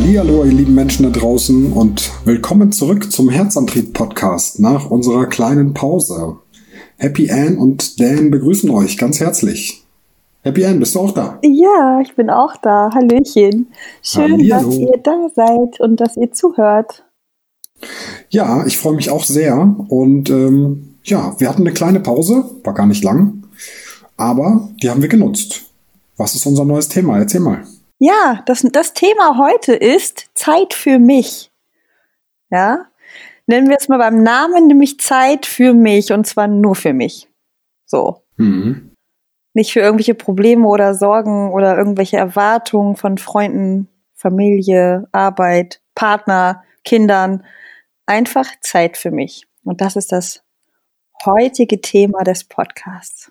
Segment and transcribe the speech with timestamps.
[0.00, 5.74] Hallihallo, ihr lieben Menschen da draußen und willkommen zurück zum Herzantrieb Podcast nach unserer kleinen
[5.74, 6.38] Pause.
[6.96, 9.84] Happy Ann und Dan begrüßen euch ganz herzlich.
[10.40, 11.38] Happy Ann, bist du auch da?
[11.42, 12.90] Ja, ich bin auch da.
[12.94, 13.68] Hallöchen.
[14.02, 14.68] Schön, Hallihallo.
[14.68, 17.04] dass ihr da seid und dass ihr zuhört.
[18.30, 22.72] Ja, ich freue mich auch sehr und ähm, ja, wir hatten eine kleine Pause, war
[22.72, 23.44] gar nicht lang,
[24.16, 25.66] aber die haben wir genutzt.
[26.16, 27.18] Was ist unser neues Thema?
[27.18, 27.64] Erzähl mal.
[28.02, 31.52] Ja, das, das Thema heute ist Zeit für mich.
[32.50, 32.86] Ja,
[33.46, 37.28] nennen wir es mal beim Namen, nämlich Zeit für mich und zwar nur für mich.
[37.84, 38.22] So.
[38.38, 38.96] Mhm.
[39.52, 47.44] Nicht für irgendwelche Probleme oder Sorgen oder irgendwelche Erwartungen von Freunden, Familie, Arbeit, Partner, Kindern.
[48.06, 49.46] Einfach Zeit für mich.
[49.62, 50.42] Und das ist das
[51.26, 53.30] heutige Thema des Podcasts.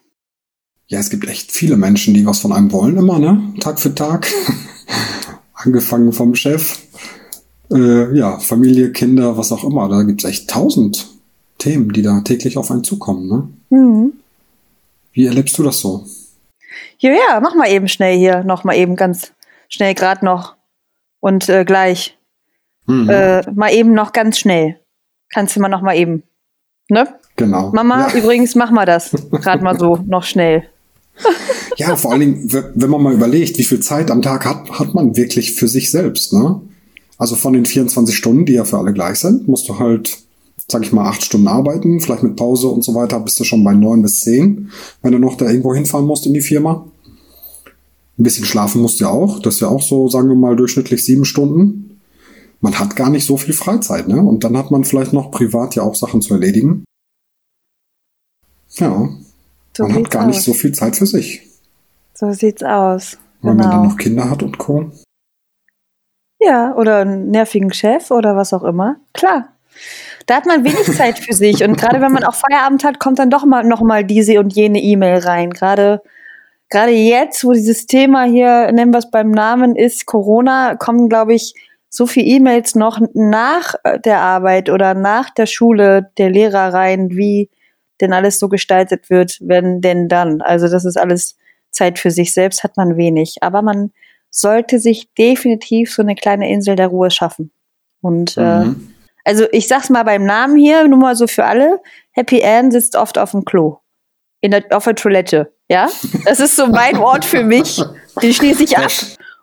[0.89, 3.53] Ja, es gibt echt viele Menschen, die was von einem wollen, immer, ne?
[3.59, 4.27] Tag für Tag.
[5.53, 6.79] Angefangen vom Chef,
[7.71, 9.87] äh, ja, Familie, Kinder, was auch immer.
[9.87, 11.07] Da gibt's echt tausend
[11.59, 13.49] Themen, die da täglich auf einen zukommen, ne?
[13.69, 14.13] Mhm.
[15.13, 16.05] Wie erlebst du das so?
[16.97, 19.31] Ja, ja, mach mal eben schnell hier, noch mal eben ganz
[19.67, 20.55] schnell gerade noch
[21.19, 22.17] und äh, gleich.
[22.87, 23.09] Mhm.
[23.09, 24.79] Äh, mal eben noch ganz schnell.
[25.31, 26.23] Kannst du mal noch mal eben.
[26.89, 27.07] Ne?
[27.35, 27.69] genau.
[27.73, 28.17] Mama, Ja.
[28.17, 29.11] übrigens, mach mal das.
[29.31, 30.67] Gerade mal so, noch schnell.
[31.77, 34.93] Ja, vor allen Dingen, wenn man mal überlegt, wie viel Zeit am Tag hat, hat
[34.93, 36.61] man wirklich für sich selbst, ne?
[37.17, 40.19] Also von den 24 Stunden, die ja für alle gleich sind, musst du halt,
[40.69, 43.63] sag ich mal, acht Stunden arbeiten, vielleicht mit Pause und so weiter, bist du schon
[43.63, 46.85] bei neun bis zehn, wenn du noch da irgendwo hinfahren musst in die Firma.
[48.17, 50.55] Ein bisschen schlafen musst du ja auch, das ist ja auch so, sagen wir mal,
[50.55, 51.99] durchschnittlich sieben Stunden.
[52.61, 54.21] Man hat gar nicht so viel Freizeit, ne?
[54.21, 56.83] Und dann hat man vielleicht noch privat ja auch Sachen zu erledigen.
[58.75, 59.09] Ja,
[59.79, 60.45] So man hat gar nicht aus.
[60.45, 61.41] so viel Zeit für sich.
[62.13, 63.17] So sieht's aus.
[63.41, 63.83] Wenn man dann Genau.
[63.85, 64.91] noch Kinder hat und Co.
[66.41, 68.97] Ja, oder einen nervigen Chef oder was auch immer.
[69.13, 69.53] Klar.
[70.25, 71.63] Da hat man wenig Zeit für sich.
[71.63, 74.53] Und gerade wenn man auch Feierabend hat, kommt dann doch mal noch mal diese und
[74.53, 75.49] jene E-Mail rein.
[75.51, 76.01] Gerade,
[76.69, 81.33] gerade jetzt, wo dieses Thema hier, nennen wir es beim Namen, ist Corona, kommen, glaube
[81.33, 81.53] ich,
[81.89, 83.75] so viele E-Mails noch nach
[84.05, 87.49] der Arbeit oder nach der Schule der Lehrer rein, wie
[88.01, 90.41] denn alles so gestaltet wird, wenn denn dann.
[90.41, 91.37] Also das ist alles
[91.71, 93.37] Zeit für sich selbst, hat man wenig.
[93.41, 93.91] Aber man
[94.29, 97.51] sollte sich definitiv so eine kleine Insel der Ruhe schaffen.
[98.01, 98.93] Und äh, Mhm.
[99.25, 101.79] also ich sag's mal beim Namen hier, nur mal so für alle.
[102.11, 103.77] Happy Ann sitzt oft auf dem Klo.
[104.41, 105.51] In der, auf der Toilette.
[105.69, 105.89] Ja?
[106.25, 107.81] Das ist so mein Ort für mich.
[108.21, 108.89] Den schließe ich ab.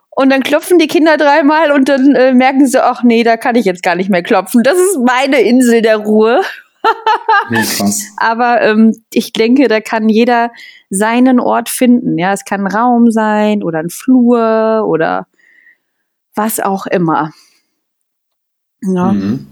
[0.09, 3.55] Und dann klopfen die Kinder dreimal und dann äh, merken sie, ach nee, da kann
[3.55, 4.63] ich jetzt gar nicht mehr klopfen.
[4.63, 6.41] Das ist meine Insel der Ruhe.
[7.49, 7.63] Nee.
[8.17, 10.51] Aber ähm, ich denke, da kann jeder
[10.89, 12.17] seinen Ort finden.
[12.17, 15.27] Ja, es kann ein Raum sein oder ein Flur oder
[16.35, 17.31] was auch immer.
[18.81, 19.11] Ja.
[19.11, 19.47] Mhm.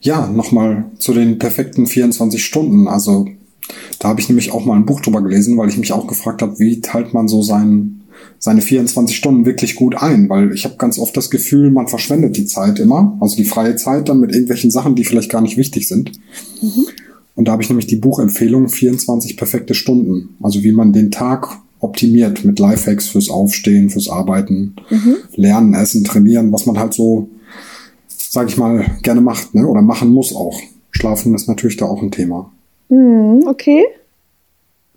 [0.00, 2.86] Ja, nochmal zu den perfekten 24 Stunden.
[2.86, 3.26] Also
[3.98, 6.42] da habe ich nämlich auch mal ein Buch drüber gelesen, weil ich mich auch gefragt
[6.42, 8.02] habe, wie teilt man so sein,
[8.38, 10.28] seine 24 Stunden wirklich gut ein?
[10.28, 13.76] Weil ich habe ganz oft das Gefühl, man verschwendet die Zeit immer, also die freie
[13.76, 16.12] Zeit dann mit irgendwelchen Sachen, die vielleicht gar nicht wichtig sind.
[17.34, 20.36] Und da habe ich nämlich die Buchempfehlung 24 perfekte Stunden.
[20.42, 21.48] Also wie man den Tag
[21.80, 24.74] optimiert mit Lifehacks fürs Aufstehen, fürs Arbeiten,
[25.34, 27.28] Lernen, Essen, Trainieren, was man halt so,
[28.08, 29.66] sag ich mal, gerne macht, ne?
[29.66, 30.58] Oder machen muss auch.
[30.90, 32.50] Schlafen ist natürlich da auch ein Thema.
[32.88, 33.84] Mhm, okay.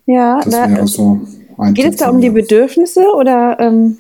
[0.06, 1.20] Ja, Das da, wäre so
[1.74, 2.30] geht es da um die.
[2.30, 3.98] Bedürfnisse oder ähm,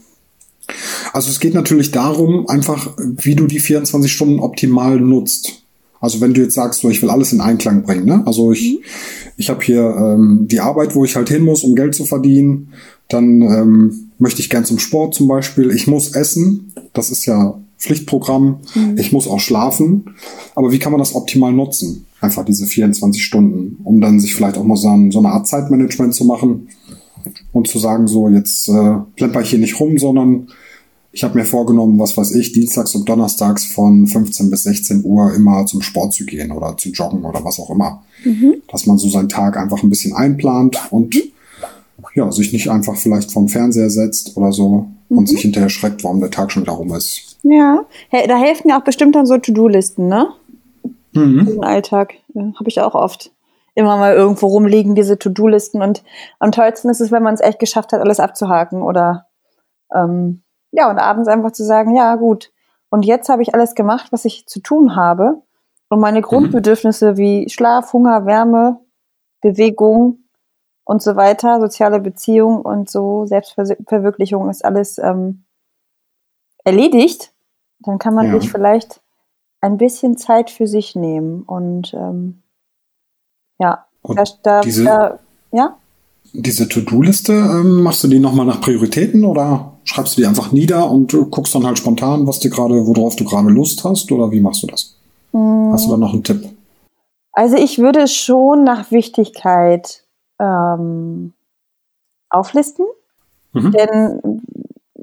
[1.14, 5.64] Also es geht natürlich darum, einfach, wie du die 24 Stunden optimal nutzt.
[6.02, 8.24] Also wenn du jetzt sagst, so ich will alles in Einklang bringen, ne?
[8.26, 8.80] Also ich,
[9.36, 12.74] ich habe hier ähm, die Arbeit, wo ich halt hin muss, um Geld zu verdienen.
[13.10, 15.72] Dann ähm, möchte ich gern zum Sport zum Beispiel.
[15.72, 18.60] Ich muss essen, das ist ja Pflichtprogramm.
[18.98, 20.16] Ich muss auch schlafen.
[20.54, 22.06] Aber wie kann man das optimal nutzen?
[22.22, 26.14] Einfach diese 24 Stunden, um dann sich vielleicht auch mal so, so eine Art Zeitmanagement
[26.14, 26.68] zu machen
[27.52, 30.48] und zu sagen, so jetzt äh, plemper ich hier nicht rum, sondern
[31.12, 35.34] ich habe mir vorgenommen, was weiß ich, dienstags und donnerstags von 15 bis 16 Uhr
[35.34, 38.04] immer zum Sport zu gehen oder zu joggen oder was auch immer.
[38.72, 41.16] Dass man so seinen Tag einfach ein bisschen einplant und
[42.16, 46.20] ja, sich nicht einfach vielleicht vom Fernseher setzt oder so und sich hinterher schreckt, warum
[46.20, 47.38] der Tag schon wieder rum ist.
[48.12, 50.30] ja, da helfen ja auch bestimmt dann so To-Do-Listen, ne?
[51.14, 51.48] Mhm.
[51.56, 52.14] Im Alltag.
[52.34, 53.32] Ja, Habe ich auch oft.
[53.80, 55.82] Immer mal irgendwo rumliegen, diese To-Do-Listen.
[55.82, 56.04] Und
[56.40, 58.82] am tollsten ist es, wenn man es echt geschafft hat, alles abzuhaken.
[58.82, 59.28] Oder
[59.96, 62.52] ähm, ja, und abends einfach zu sagen, ja, gut.
[62.90, 65.42] Und jetzt habe ich alles gemacht, was ich zu tun habe.
[65.88, 68.82] Und meine Grundbedürfnisse wie Schlaf, Hunger, Wärme,
[69.40, 70.26] Bewegung
[70.84, 75.46] und so weiter, soziale Beziehung und so, Selbstverwirklichung ist alles ähm,
[76.66, 77.32] erledigt.
[77.80, 78.42] dann kann man ja.
[78.42, 79.02] sich vielleicht
[79.62, 82.44] ein bisschen Zeit für sich nehmen und ähm,
[83.60, 85.20] ja, da, da, diese, da,
[85.52, 85.78] ja.
[86.34, 90.90] Diese To-Do-Liste, ähm, machst du die nochmal nach Prioritäten oder schreibst du die einfach nieder
[90.90, 94.40] und guckst dann halt spontan, was dir gerade, worauf du gerade Lust hast oder wie
[94.40, 94.96] machst du das?
[95.32, 95.72] Mhm.
[95.74, 96.48] Hast du da noch einen Tipp?
[97.34, 100.04] Also ich würde schon nach Wichtigkeit
[100.40, 101.34] ähm,
[102.30, 102.86] auflisten,
[103.54, 103.72] mhm.
[103.72, 104.42] denn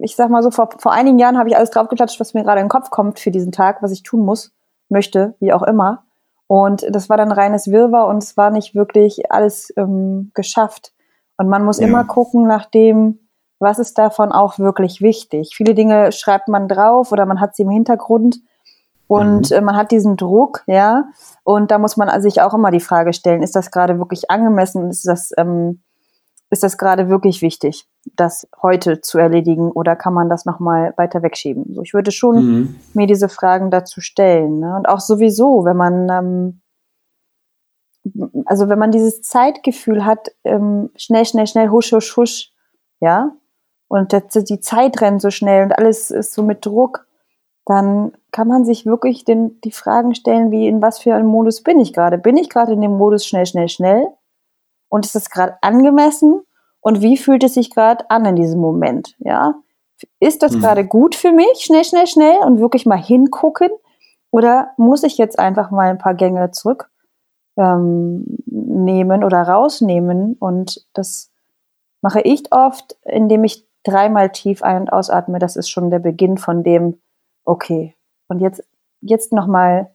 [0.02, 2.60] ich sag mal so, vor, vor einigen Jahren habe ich alles draufgeklatscht, was mir gerade
[2.60, 4.52] in den Kopf kommt für diesen Tag, was ich tun muss,
[4.88, 6.04] möchte, wie auch immer.
[6.48, 10.92] Und das war dann reines Wirrwarr und es war nicht wirklich alles ähm, geschafft.
[11.36, 11.86] Und man muss ja.
[11.86, 13.18] immer gucken nach dem,
[13.58, 15.54] was ist davon auch wirklich wichtig.
[15.56, 18.40] Viele Dinge schreibt man drauf oder man hat sie im Hintergrund
[19.08, 19.56] und mhm.
[19.56, 21.04] äh, man hat diesen Druck, ja.
[21.44, 24.90] Und da muss man sich auch immer die Frage stellen, ist das gerade wirklich angemessen?
[24.90, 25.82] Ist das ähm,
[26.50, 31.22] ist das gerade wirklich wichtig, das heute zu erledigen oder kann man das nochmal weiter
[31.22, 31.74] wegschieben?
[31.74, 32.76] So, ich würde schon mhm.
[32.94, 34.60] mir diese Fragen dazu stellen.
[34.60, 34.76] Ne?
[34.76, 36.60] Und auch sowieso, wenn man, ähm,
[38.44, 42.52] also wenn man dieses Zeitgefühl hat, ähm, schnell, schnell, schnell, husch, husch, husch,
[43.00, 43.32] ja,
[43.88, 47.06] und die Zeit rennt so schnell und alles ist so mit Druck,
[47.66, 51.62] dann kann man sich wirklich den, die Fragen stellen, wie in was für einem Modus
[51.62, 52.18] bin ich gerade?
[52.18, 54.08] Bin ich gerade in dem Modus schnell, schnell, schnell?
[54.88, 56.42] Und ist es gerade angemessen.
[56.80, 59.54] Und wie fühlt es sich gerade an in diesem Moment, ja?
[60.20, 60.60] Ist das mhm.
[60.60, 63.70] gerade gut für mich, schnell, schnell, schnell und wirklich mal hingucken?
[64.30, 66.90] Oder muss ich jetzt einfach mal ein paar Gänge zurück
[67.56, 70.36] ähm, nehmen oder rausnehmen?
[70.38, 71.32] Und das
[72.02, 75.38] mache ich oft, indem ich dreimal tief ein- und ausatme.
[75.38, 77.00] Das ist schon der Beginn von dem,
[77.44, 77.96] okay,
[78.28, 78.62] und jetzt,
[79.00, 79.90] jetzt nochmal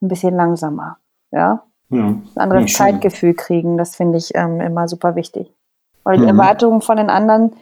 [0.00, 0.96] ein bisschen langsamer,
[1.30, 1.62] ja
[1.92, 2.06] ja.
[2.08, 3.78] ein anderes ja, Zeitgefühl kriegen.
[3.78, 5.52] Das finde ich ähm, immer super wichtig.
[6.04, 6.30] Weil die mhm.
[6.30, 7.52] Erwartungen von den anderen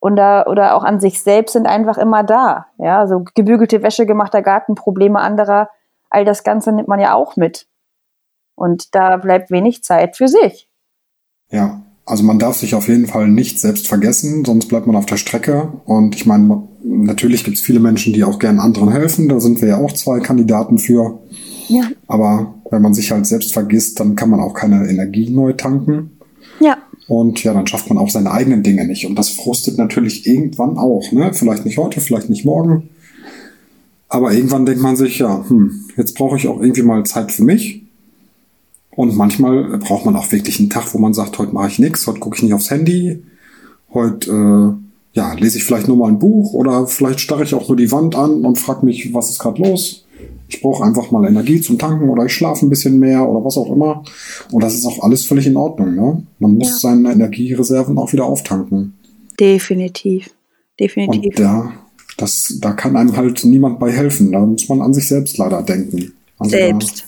[0.00, 2.66] oder, oder auch an sich selbst sind einfach immer da.
[2.78, 5.68] Ja, so gebügelte Wäsche, gemachter Garten, Probleme anderer,
[6.08, 7.66] all das Ganze nimmt man ja auch mit.
[8.54, 10.68] Und da bleibt wenig Zeit für sich.
[11.50, 15.06] Ja, also man darf sich auf jeden Fall nicht selbst vergessen, sonst bleibt man auf
[15.06, 15.72] der Strecke.
[15.84, 19.28] Und ich meine, natürlich gibt es viele Menschen, die auch gern anderen helfen.
[19.28, 21.20] Da sind wir ja auch zwei Kandidaten für.
[21.68, 21.84] Ja.
[22.08, 26.12] Aber wenn man sich halt selbst vergisst, dann kann man auch keine Energie neu tanken.
[26.60, 26.78] Ja.
[27.08, 29.06] Und ja, dann schafft man auch seine eigenen Dinge nicht.
[29.06, 31.10] Und das frustet natürlich irgendwann auch.
[31.10, 31.32] Ne?
[31.34, 32.88] Vielleicht nicht heute, vielleicht nicht morgen.
[34.08, 37.44] Aber irgendwann denkt man sich, ja, hm, jetzt brauche ich auch irgendwie mal Zeit für
[37.44, 37.82] mich.
[38.90, 42.06] Und manchmal braucht man auch wirklich einen Tag, wo man sagt, heute mache ich nichts,
[42.06, 43.22] heute gucke ich nicht aufs Handy,
[43.94, 47.68] heute äh, ja, lese ich vielleicht nur mal ein Buch oder vielleicht starre ich auch
[47.68, 50.04] nur die Wand an und frage mich, was ist gerade los
[50.50, 53.56] ich brauche einfach mal Energie zum Tanken oder ich schlafe ein bisschen mehr oder was
[53.56, 54.02] auch immer.
[54.50, 55.94] Und das ist auch alles völlig in Ordnung.
[55.94, 56.22] Ne?
[56.40, 56.90] Man muss ja.
[56.90, 58.94] seine Energiereserven auch wieder auftanken.
[59.38, 60.30] Definitiv.
[60.78, 61.24] Definitiv.
[61.24, 61.72] Und da,
[62.16, 64.32] das, da kann einem halt niemand bei helfen.
[64.32, 66.12] Da muss man an sich selbst leider denken.
[66.38, 67.04] Also selbst.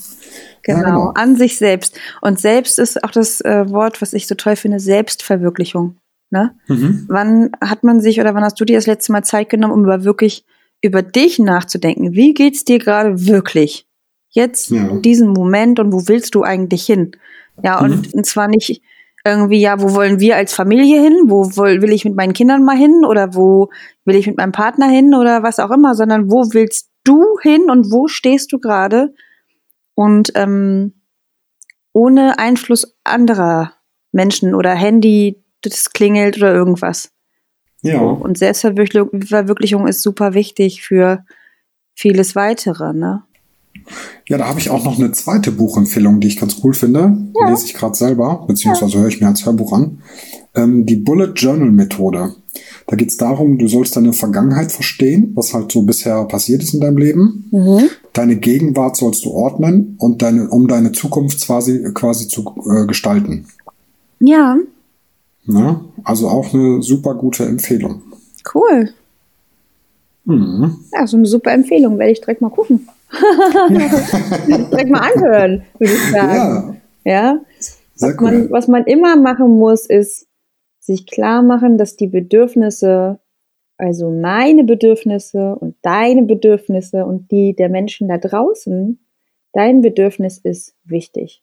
[0.63, 1.99] Genau, ja, genau, an sich selbst.
[2.21, 5.97] Und selbst ist auch das äh, Wort, was ich so toll finde, Selbstverwirklichung.
[6.31, 6.55] Ne?
[6.69, 7.07] Mhm.
[7.09, 9.83] Wann hat man sich oder wann hast du dir das letzte Mal Zeit genommen, um
[9.83, 10.45] über wirklich
[10.83, 12.13] über dich nachzudenken.
[12.13, 13.87] Wie geht's dir gerade wirklich?
[14.31, 14.89] Jetzt ja.
[14.89, 17.13] in diesem Moment und wo willst du eigentlich hin?
[17.63, 18.19] Ja, und, mhm.
[18.19, 18.83] und zwar nicht
[19.25, 21.25] irgendwie, ja, wo wollen wir als Familie hin?
[21.27, 23.05] Wo will ich mit meinen Kindern mal hin?
[23.07, 23.71] Oder wo
[24.05, 25.15] will ich mit meinem Partner hin?
[25.15, 29.15] Oder was auch immer, sondern wo willst du hin und wo stehst du gerade?
[29.95, 30.95] Und ähm,
[31.93, 33.75] ohne Einfluss anderer
[34.11, 37.13] Menschen oder Handy, das klingelt oder irgendwas.
[37.83, 38.01] Ja.
[38.01, 41.25] Und Selbstverwirklichung ist super wichtig für
[41.95, 43.23] vieles weitere, ne?
[44.29, 47.17] Ja, da habe ich auch noch eine zweite Buchempfehlung, die ich ganz cool finde.
[47.41, 47.51] Ja.
[47.51, 49.99] Lese ich gerade selber, beziehungsweise höre ich mir als Hörbuch an.
[50.55, 52.35] Ähm, die Bullet Journal Methode.
[52.87, 56.75] Da geht es darum, du sollst deine Vergangenheit verstehen, was halt so bisher passiert ist
[56.75, 57.49] in deinem Leben.
[57.51, 57.89] Mhm.
[58.13, 63.47] Deine Gegenwart sollst du ordnen und deine, um deine Zukunft quasi, quasi zu äh, gestalten.
[64.21, 64.57] Ja.
[65.45, 68.03] Na, also auch eine super gute Empfehlung.
[68.55, 68.91] Cool.
[70.25, 70.79] Mhm.
[70.93, 71.99] Ja, so eine super Empfehlung.
[71.99, 72.89] Werde ich direkt mal gucken.
[73.71, 76.81] direkt mal anhören, würde ich sagen.
[77.05, 77.13] Ja.
[77.13, 77.41] ja?
[77.99, 78.23] Was, cool.
[78.23, 80.27] man, was man immer machen muss, ist
[80.79, 83.21] sich klar machen, dass die Bedürfnisse,
[83.77, 88.99] also meine Bedürfnisse und deine Bedürfnisse und die der Menschen da draußen,
[89.53, 91.43] dein Bedürfnis ist wichtig,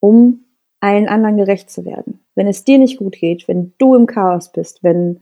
[0.00, 0.44] um
[0.80, 2.23] allen anderen gerecht zu werden.
[2.34, 5.20] Wenn es dir nicht gut geht, wenn du im Chaos bist, wenn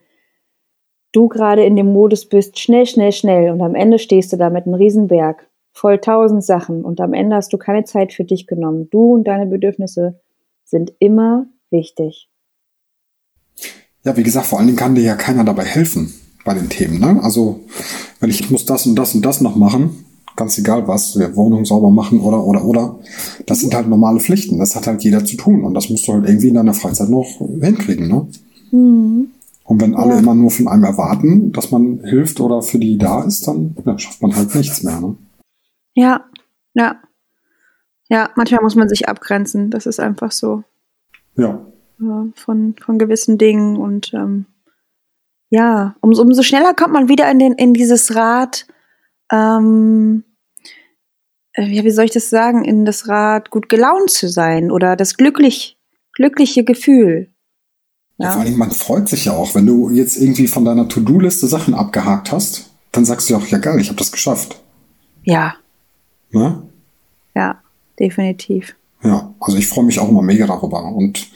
[1.13, 4.51] du gerade in dem Modus bist, schnell, schnell, schnell und am Ende stehst du da
[4.51, 8.47] mit einem Riesenberg voll tausend Sachen und am Ende hast du keine Zeit für dich
[8.47, 8.89] genommen.
[8.91, 10.21] Du und deine Bedürfnisse
[10.65, 12.29] sind immer wichtig.
[14.05, 16.13] Ja, wie gesagt, vor allen Dingen kann dir ja keiner dabei helfen.
[16.45, 16.99] bei den Themen.
[16.99, 17.21] Ne?
[17.23, 17.61] Also
[18.21, 20.05] wenn ich, muss das und das und das noch machen,
[20.37, 22.99] ganz egal was, wir Wohnung sauber machen oder oder oder,
[23.47, 24.59] das sind halt normale Pflichten.
[24.59, 27.09] Das hat halt jeder zu tun und das musst du halt irgendwie in deiner Freizeit
[27.09, 27.27] noch
[27.61, 28.09] hinkriegen.
[28.09, 28.27] Ne?
[28.71, 29.29] Mhm.
[29.65, 30.19] Und wenn alle ja.
[30.19, 33.99] immer nur von einem erwarten, dass man hilft oder für die da ist, dann ja,
[33.99, 35.01] schafft man halt nichts mehr.
[35.01, 35.17] Ne?
[35.95, 36.25] Ja,
[36.75, 36.97] ja.
[38.09, 39.71] Ja, manchmal muss man sich abgrenzen.
[39.71, 40.65] Das ist einfach so.
[41.37, 41.65] Ja.
[42.35, 44.47] Von, von gewissen Dingen und ähm,
[45.49, 48.67] ja, umso, umso schneller kommt man wieder in, den, in dieses Rad,
[49.33, 50.25] ähm,
[51.55, 54.95] äh, ja, wie soll ich das sagen, in das Rad, gut gelaunt zu sein oder
[54.97, 55.79] das glücklich,
[56.13, 57.31] glückliche Gefühl.
[58.19, 58.27] Ja.
[58.27, 61.47] ja vor allem, man freut sich ja auch, wenn du jetzt irgendwie von deiner To-Do-Liste
[61.49, 64.61] Sachen abgehakt hast, dann sagst du ja auch, ja geil, ich habe das geschafft.
[65.25, 65.55] Ja.
[66.31, 66.63] Ne?
[67.35, 67.63] Ja,
[67.99, 68.77] definitiv.
[69.03, 70.85] Ja, also ich freue mich auch immer mega darüber.
[70.85, 71.27] Und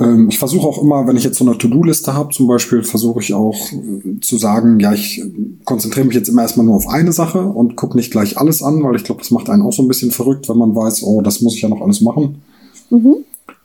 [0.00, 3.20] ähm, ich versuche auch immer, wenn ich jetzt so eine To-Do-Liste habe, zum Beispiel, versuche
[3.20, 5.22] ich auch äh, zu sagen, ja, ich
[5.64, 8.82] konzentriere mich jetzt immer erstmal nur auf eine Sache und gucke nicht gleich alles an,
[8.82, 11.20] weil ich glaube, das macht einen auch so ein bisschen verrückt, wenn man weiß, oh,
[11.20, 12.42] das muss ich ja noch alles machen.
[12.90, 13.16] Mhm.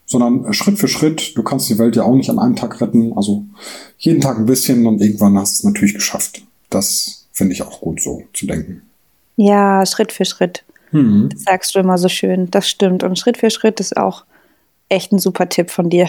[0.06, 3.14] Sondern Schritt für Schritt, du kannst die Welt ja auch nicht an einem Tag retten.
[3.16, 3.46] Also
[3.98, 6.44] jeden Tag ein bisschen und irgendwann hast du es natürlich geschafft.
[6.70, 8.82] Das finde ich auch gut so zu denken.
[9.38, 10.64] Ja, Schritt für Schritt.
[10.92, 11.30] Mhm.
[11.32, 12.52] Das sagst du immer so schön.
[12.52, 13.04] Das stimmt.
[13.04, 14.26] Und Schritt für Schritt ist auch
[14.94, 16.08] echt ein super Tipp von dir.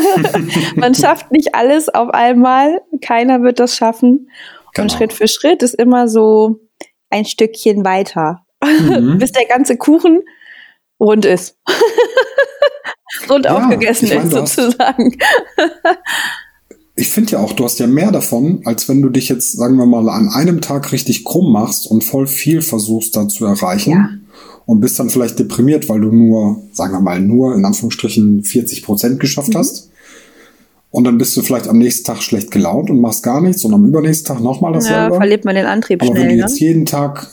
[0.76, 2.80] Man schafft nicht alles auf einmal.
[3.00, 4.30] Keiner wird das schaffen.
[4.74, 4.84] Genau.
[4.84, 6.60] Und Schritt für Schritt ist immer so
[7.10, 9.18] ein Stückchen weiter, mhm.
[9.20, 10.22] bis der ganze Kuchen
[10.98, 11.58] rund ist.
[13.30, 15.16] rund ja, aufgegessen ich mein, ist sozusagen.
[16.96, 19.76] ich finde ja auch, du hast ja mehr davon, als wenn du dich jetzt, sagen
[19.76, 23.90] wir mal, an einem Tag richtig krumm machst und voll viel versuchst da zu erreichen.
[23.90, 24.08] Ja
[24.66, 28.82] und bist dann vielleicht deprimiert, weil du nur, sagen wir mal, nur in Anführungsstrichen 40
[28.82, 29.58] Prozent geschafft mhm.
[29.58, 29.90] hast.
[30.90, 33.74] Und dann bist du vielleicht am nächsten Tag schlecht gelaunt und machst gar nichts und
[33.74, 35.14] am übernächsten Tag nochmal dasselbe.
[35.14, 36.22] Ja, verliert man den Antrieb aber schnell.
[36.22, 36.68] wenn du jetzt ne?
[36.68, 37.30] jeden Tag,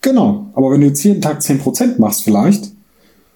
[0.00, 2.72] genau, aber wenn du jetzt jeden Tag 10 Prozent machst vielleicht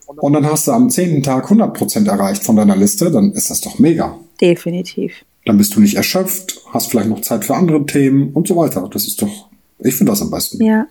[0.06, 3.50] und dann hast du am zehnten Tag 100 Prozent erreicht von deiner Liste, dann ist
[3.50, 4.16] das doch mega.
[4.40, 5.12] Definitiv.
[5.44, 8.88] Dann bist du nicht erschöpft, hast vielleicht noch Zeit für andere Themen und so weiter.
[8.90, 9.48] Das ist doch,
[9.80, 10.64] ich finde das am besten.
[10.64, 10.86] Ja,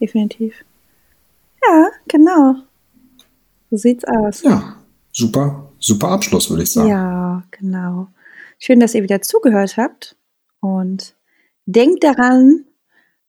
[0.00, 0.54] definitiv.
[1.68, 2.54] Ja, genau.
[3.70, 4.42] So sieht's aus.
[4.42, 4.76] Ja,
[5.12, 6.88] super, super Abschluss, würde ich sagen.
[6.88, 8.08] Ja, genau.
[8.58, 10.16] Schön, dass ihr wieder zugehört habt.
[10.60, 11.14] Und
[11.66, 12.64] denkt daran,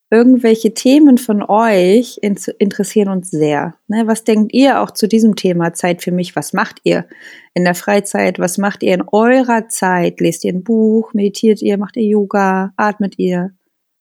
[0.09, 3.75] irgendwelche Themen von euch interessieren uns sehr.
[3.87, 6.35] Ne, was denkt ihr auch zu diesem Thema Zeit für mich?
[6.35, 7.05] Was macht ihr
[7.53, 8.39] in der Freizeit?
[8.39, 10.21] Was macht ihr in eurer Zeit?
[10.21, 11.13] Lest ihr ein Buch?
[11.13, 11.77] Meditiert ihr?
[11.77, 12.73] Macht ihr Yoga?
[12.77, 13.51] Atmet ihr?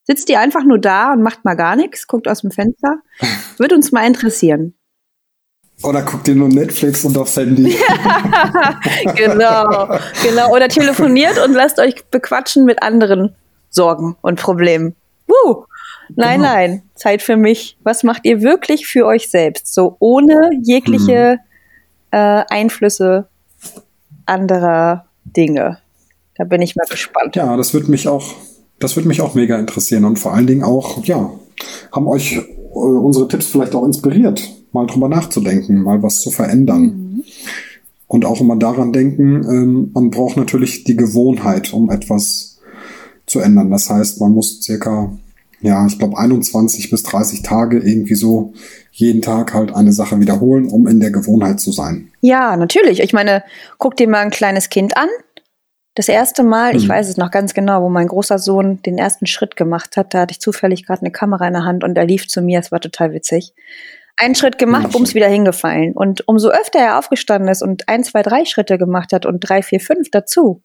[0.07, 2.99] Sitzt ihr einfach nur da und macht mal gar nichts, guckt aus dem Fenster?
[3.57, 4.75] Würde uns mal interessieren.
[5.83, 7.77] Oder guckt ihr nur Netflix und aufs Handy.
[9.17, 10.53] genau, genau.
[10.53, 13.35] Oder telefoniert und lasst euch bequatschen mit anderen
[13.71, 14.95] Sorgen und Problemen.
[15.27, 15.65] Woo!
[16.15, 16.53] Nein, genau.
[16.53, 17.77] nein, Zeit für mich.
[17.83, 19.73] Was macht ihr wirklich für euch selbst?
[19.73, 22.19] So ohne jegliche mhm.
[22.19, 23.29] äh, Einflüsse
[24.27, 25.79] anderer Dinge.
[26.37, 27.37] Da bin ich mal gespannt.
[27.37, 28.35] Ja, das wird mich auch
[28.79, 31.31] das würde mich auch mega interessieren und vor allen Dingen auch, ja,
[31.93, 32.43] haben euch äh,
[32.75, 36.83] unsere Tipps vielleicht auch inspiriert, mal drüber nachzudenken, mal was zu verändern.
[36.83, 37.25] Mhm.
[38.07, 42.59] Und auch immer daran denken, ähm, man braucht natürlich die Gewohnheit, um etwas
[43.27, 43.71] zu ändern.
[43.71, 45.13] Das heißt, man muss circa,
[45.61, 48.53] ja, ich glaube 21 bis 30 Tage irgendwie so
[48.93, 52.09] jeden Tag halt eine Sache wiederholen, um in der Gewohnheit zu sein.
[52.21, 53.01] Ja, natürlich.
[53.01, 53.43] Ich meine,
[53.79, 55.09] guck dir mal ein kleines Kind an.
[55.95, 56.79] Das erste Mal, mhm.
[56.79, 60.13] ich weiß es noch ganz genau, wo mein großer Sohn den ersten Schritt gemacht hat,
[60.13, 62.59] da hatte ich zufällig gerade eine Kamera in der Hand und er lief zu mir,
[62.59, 63.55] es war total witzig.
[64.17, 65.93] Einen Schritt gemacht, bums wieder hingefallen.
[65.93, 69.63] Und umso öfter er aufgestanden ist und ein, zwei, drei Schritte gemacht hat und drei,
[69.63, 70.63] vier, fünf dazu,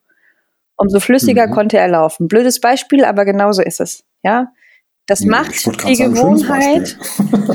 [0.76, 1.52] umso flüssiger mhm.
[1.52, 2.28] konnte er laufen.
[2.28, 4.04] Blödes Beispiel, aber genauso ist es.
[4.24, 4.52] Ja,
[5.08, 6.96] das macht die sagen, Gewohnheit.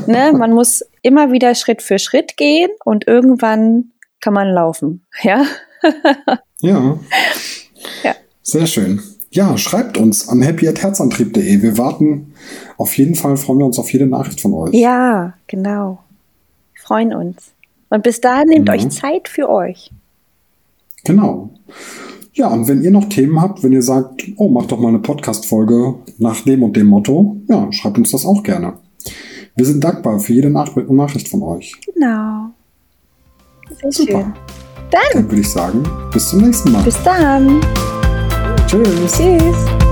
[0.07, 5.07] ne, man muss immer wieder Schritt für Schritt gehen und irgendwann kann man laufen.
[5.23, 5.45] Ja.
[6.61, 6.99] ja.
[8.03, 8.15] Ja.
[8.43, 9.01] Sehr schön.
[9.31, 11.63] Ja, schreibt uns an happy.herzantrieb.de.
[11.63, 12.35] Wir warten
[12.77, 14.75] auf jeden Fall, freuen wir uns auf jede Nachricht von euch.
[14.75, 15.99] Ja, genau.
[16.75, 17.51] Wir freuen uns.
[17.91, 18.75] Und bis dahin nehmt ja.
[18.75, 19.91] euch Zeit für euch.
[21.05, 21.51] Genau.
[22.33, 24.99] Ja, und wenn ihr noch Themen habt, wenn ihr sagt, oh, macht doch mal eine
[24.99, 28.75] Podcast-Folge nach dem und dem Motto, ja, schreibt uns das auch gerne.
[29.55, 31.75] Wir sind dankbar für jede Nach Nachricht von euch.
[31.93, 32.51] Genau.
[33.81, 34.13] Sehr Super.
[34.13, 34.64] schön.
[34.95, 35.03] Dann.
[35.13, 35.83] Dann würde ich sagen,
[36.13, 36.85] bis zum nächsten Mal.
[36.85, 37.61] Bis dann.
[38.69, 39.13] Tschüss.
[39.13, 39.84] Tschüss.